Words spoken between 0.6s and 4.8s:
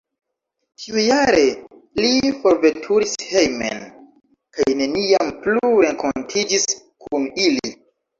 Tiujare li forveturis hejmen kaj